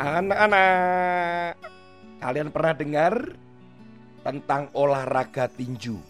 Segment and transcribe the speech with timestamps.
[0.00, 1.60] Anak-anak,
[2.24, 3.36] kalian pernah dengar
[4.24, 6.00] tentang olahraga tinju?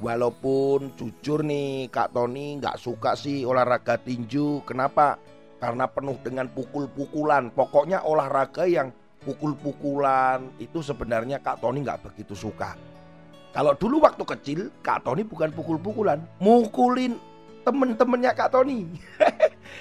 [0.00, 4.64] Walaupun jujur nih Kak Tony nggak suka sih olahraga tinju.
[4.64, 5.20] Kenapa?
[5.60, 7.52] Karena penuh dengan pukul-pukulan.
[7.52, 8.88] Pokoknya olahraga yang
[9.20, 12.72] pukul-pukulan itu sebenarnya Kak Tony nggak begitu suka.
[13.52, 17.20] Kalau dulu waktu kecil Kak Tony bukan pukul-pukulan, mukulin
[17.68, 18.88] temen-temennya Kak Tony.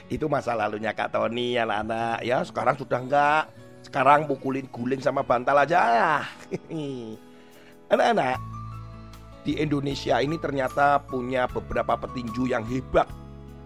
[0.07, 2.23] itu masa lalunya Kak Tony anak-anak.
[2.25, 3.43] Ya sekarang sudah enggak.
[3.85, 6.25] Sekarang pukulin guling sama bantal aja.
[7.93, 8.55] Anak-anak
[9.45, 13.05] di Indonesia ini ternyata punya beberapa petinju yang hebat.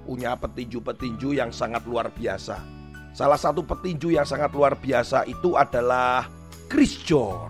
[0.04, 2.60] Punya petinju-petinju yang sangat luar biasa.
[3.16, 6.28] Salah satu petinju yang sangat luar biasa itu adalah
[6.68, 7.50] Chris John.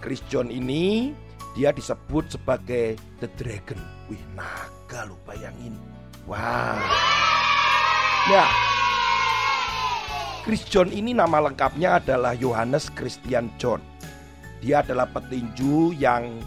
[0.00, 1.12] Chris John ini
[1.52, 3.78] dia disebut sebagai The Dragon.
[4.08, 5.76] Wih naga lu bayangin.
[6.24, 7.31] Wow
[8.30, 8.46] Ya.
[10.46, 13.82] Chris John ini nama lengkapnya adalah Yohanes Christian John.
[14.62, 16.38] Dia adalah petinju yang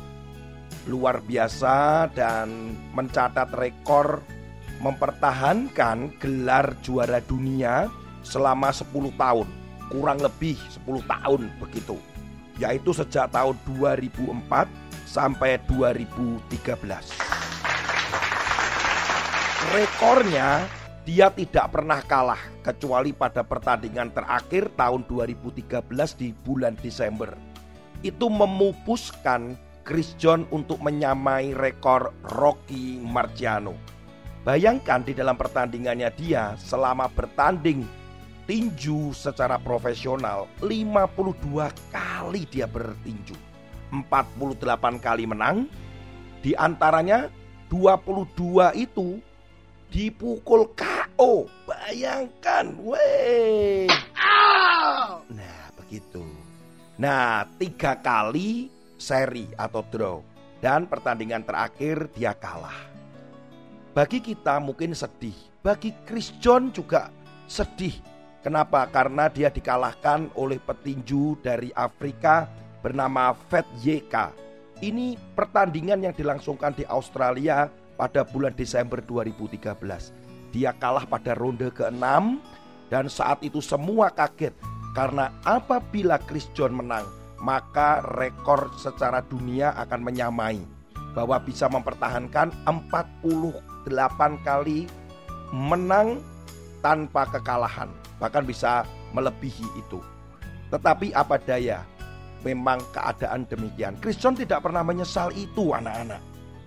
[0.87, 4.23] luar biasa dan mencatat rekor
[4.79, 7.91] mempertahankan gelar juara dunia
[8.23, 9.47] selama 10 tahun.
[9.91, 11.99] Kurang lebih 10 tahun begitu.
[12.55, 14.71] Yaitu sejak tahun 2004
[15.03, 16.55] sampai 2013.
[19.75, 20.63] Rekornya
[21.05, 25.85] dia tidak pernah kalah kecuali pada pertandingan terakhir tahun 2013
[26.17, 27.29] di bulan Desember.
[28.01, 29.53] Itu memupuskan
[29.85, 33.77] Chris John untuk menyamai rekor Rocky Marciano.
[34.41, 37.85] Bayangkan di dalam pertandingannya dia selama bertanding
[38.49, 43.37] tinju secara profesional 52 kali dia bertinju.
[43.93, 45.69] 48 kali menang,
[46.41, 47.29] di antaranya
[47.69, 49.21] 22 itu
[49.93, 50.73] dipukul
[51.15, 51.47] KO.
[51.63, 53.87] Bayangkan, weh.
[55.31, 56.23] Nah, begitu.
[56.99, 58.67] Nah, tiga kali
[58.99, 60.19] seri atau draw.
[60.59, 62.75] Dan pertandingan terakhir dia kalah.
[63.95, 65.35] Bagi kita mungkin sedih.
[65.63, 67.07] Bagi Chris John juga
[67.47, 67.95] sedih.
[68.43, 68.83] Kenapa?
[68.91, 72.45] Karena dia dikalahkan oleh petinju dari Afrika
[72.83, 74.15] bernama Fed YK.
[74.83, 80.25] Ini pertandingan yang dilangsungkan di Australia pada bulan Desember 2013.
[80.55, 82.39] Dia kalah pada ronde ke-6
[82.87, 84.55] dan saat itu semua kaget
[84.95, 87.03] karena apabila Chris John menang,
[87.43, 90.63] maka rekor secara dunia akan menyamai
[91.11, 94.87] bahwa bisa mempertahankan 48 kali
[95.51, 96.23] menang
[96.79, 97.91] tanpa kekalahan,
[98.23, 99.99] bahkan bisa melebihi itu.
[100.71, 101.83] Tetapi apa daya,
[102.47, 103.99] memang keadaan demikian.
[104.15, 106.23] John tidak pernah menyesal itu anak-anak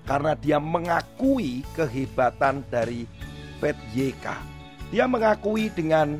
[0.09, 3.04] karena dia mengakui kehebatan dari
[3.59, 4.27] Fed YK.
[4.89, 6.19] Dia mengakui dengan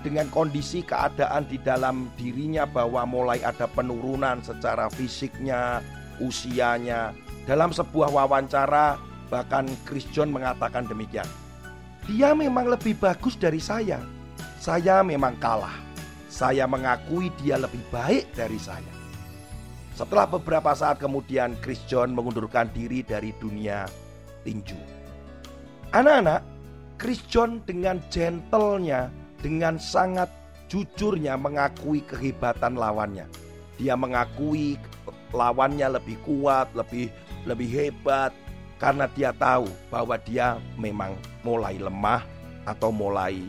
[0.00, 5.84] dengan kondisi keadaan di dalam dirinya bahwa mulai ada penurunan secara fisiknya,
[6.22, 7.12] usianya.
[7.44, 8.96] Dalam sebuah wawancara
[9.28, 11.28] bahkan Chris John mengatakan demikian.
[12.08, 14.00] Dia memang lebih bagus dari saya.
[14.58, 15.76] Saya memang kalah.
[16.30, 18.92] Saya mengakui dia lebih baik dari saya.
[19.94, 23.84] Setelah beberapa saat kemudian Chris John mengundurkan diri dari dunia
[24.48, 24.99] tinju.
[25.90, 26.46] Anak-anak,
[27.02, 29.10] Chris John dengan gentlenya,
[29.42, 30.30] dengan sangat
[30.70, 33.26] jujurnya mengakui kehebatan lawannya.
[33.74, 34.78] Dia mengakui
[35.34, 37.10] lawannya lebih kuat, lebih
[37.42, 38.30] lebih hebat
[38.78, 42.22] karena dia tahu bahwa dia memang mulai lemah
[42.70, 43.42] atau mulai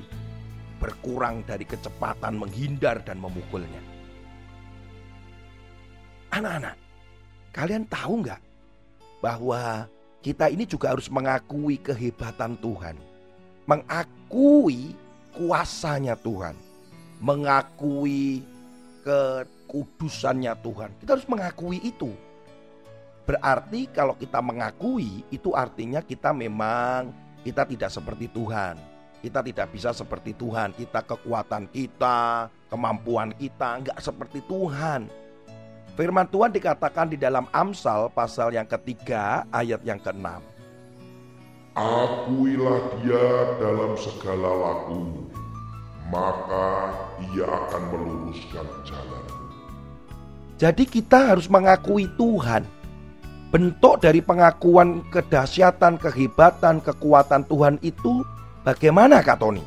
[0.81, 3.86] berkurang dari kecepatan menghindar dan memukulnya.
[6.33, 6.74] Anak-anak,
[7.54, 8.42] kalian tahu nggak
[9.21, 9.86] bahwa
[10.21, 12.94] kita ini juga harus mengakui kehebatan Tuhan,
[13.65, 14.94] mengakui
[15.33, 16.53] kuasanya Tuhan,
[17.18, 18.45] mengakui
[19.01, 20.89] kekudusannya Tuhan.
[21.01, 22.13] Kita harus mengakui itu.
[23.25, 27.09] Berarti kalau kita mengakui itu artinya kita memang
[27.41, 28.77] kita tidak seperti Tuhan.
[29.21, 30.73] Kita tidak bisa seperti Tuhan.
[30.73, 35.06] Kita kekuatan kita, kemampuan kita nggak seperti Tuhan.
[35.92, 40.40] Firman Tuhan dikatakan di dalam Amsal pasal yang ketiga ayat yang keenam.
[41.76, 43.28] Akuilah dia
[43.60, 45.28] dalam segala lakumu,
[46.08, 46.96] maka
[47.32, 49.24] ia akan meluruskan jalan.
[50.56, 52.64] Jadi kita harus mengakui Tuhan.
[53.52, 58.24] Bentuk dari pengakuan kedahsyatan, kehebatan, kekuatan Tuhan itu
[58.64, 59.64] bagaimana Kak Tony?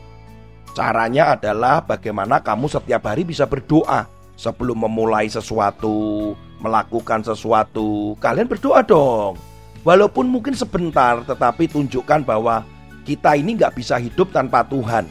[0.73, 6.33] Caranya adalah bagaimana kamu setiap hari bisa berdoa sebelum memulai sesuatu,
[6.63, 8.19] melakukan sesuatu.
[8.19, 9.39] Kalian berdoa dong.
[9.85, 12.65] Walaupun mungkin sebentar, tetapi tunjukkan bahwa
[13.05, 15.05] kita ini nggak bisa hidup tanpa Tuhan.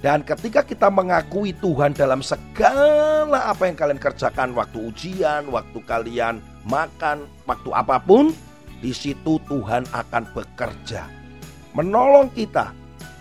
[0.00, 6.40] Dan ketika kita mengakui Tuhan dalam segala apa yang kalian kerjakan waktu ujian, waktu kalian
[6.64, 8.32] makan, waktu apa pun,
[8.80, 11.08] di situ Tuhan akan bekerja.
[11.76, 12.72] Menolong kita.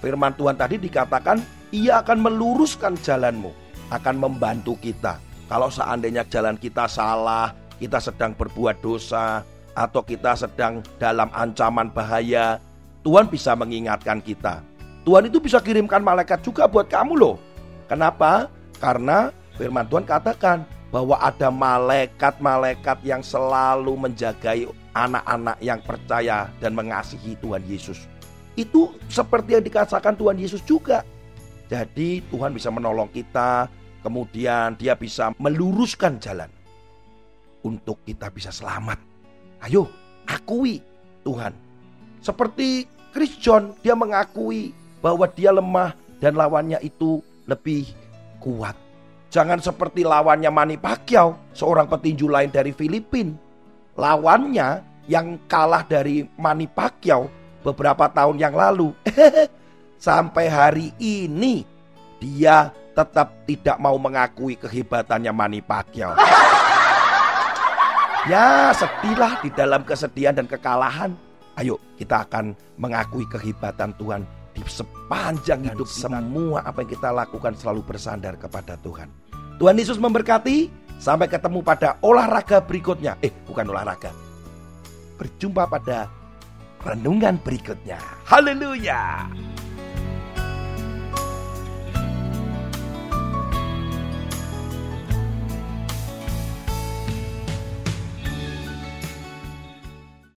[0.04, 1.42] Firman Tuhan tadi dikatakan,
[1.74, 3.52] ia akan meluruskan jalanmu,
[3.90, 5.20] akan membantu kita.
[5.46, 9.46] Kalau seandainya jalan kita salah, kita sedang berbuat dosa,
[9.76, 12.58] atau kita sedang dalam ancaman bahaya,
[13.04, 14.64] Tuhan bisa mengingatkan kita.
[15.06, 17.38] Tuhan itu bisa kirimkan malaikat juga buat kamu loh.
[17.86, 18.50] Kenapa?
[18.82, 24.66] Karena firman Tuhan katakan bahwa ada malaikat-malaikat yang selalu menjagai
[24.96, 28.08] anak-anak yang percaya dan mengasihi Tuhan Yesus.
[28.56, 31.04] Itu seperti yang dikatakan Tuhan Yesus juga.
[31.66, 33.66] Jadi Tuhan bisa menolong kita,
[34.06, 36.50] kemudian dia bisa meluruskan jalan
[37.66, 39.02] untuk kita bisa selamat.
[39.66, 39.90] Ayo,
[40.30, 40.78] akui
[41.26, 41.54] Tuhan.
[42.22, 44.70] Seperti Chris John, dia mengakui
[45.02, 47.90] bahwa dia lemah dan lawannya itu lebih
[48.38, 48.78] kuat.
[49.34, 53.34] Jangan seperti lawannya Manny Pacquiao, seorang petinju lain dari Filipina.
[53.98, 57.26] Lawannya yang kalah dari Manny Pacquiao
[57.66, 58.94] beberapa tahun yang lalu.
[60.06, 61.66] Sampai hari ini
[62.22, 66.14] dia tetap tidak mau mengakui kehebatannya Manny Pacquiao.
[68.26, 71.14] Ya sedihlah di dalam kesedihan dan kekalahan.
[71.62, 76.10] Ayo kita akan mengakui kehebatan Tuhan di sepanjang dan hidup kita.
[76.10, 79.14] Semua apa yang kita lakukan selalu bersandar kepada Tuhan.
[79.62, 80.86] Tuhan Yesus memberkati.
[80.98, 83.14] Sampai ketemu pada olahraga berikutnya.
[83.22, 84.10] Eh bukan olahraga.
[85.22, 86.10] Berjumpa pada
[86.82, 88.02] renungan berikutnya.
[88.26, 89.30] Haleluya.